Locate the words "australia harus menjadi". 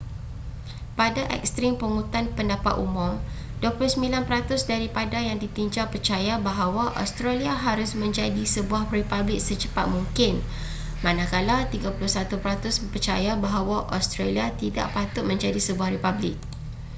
7.03-8.41